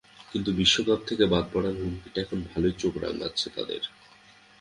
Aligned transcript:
কিন্তু 0.31 0.49
বিশ্বকাপ 0.53 0.99
থেকে 1.07 1.23
বাদ 1.25 1.45
পড়ার 1.53 1.75
হুমকিটা 1.79 2.19
এখন 2.21 2.39
ভালোই 2.49 2.73
চোখ 2.77 2.93
রাঙাচ্ছে 2.97 3.47
তাদের। 3.49 3.81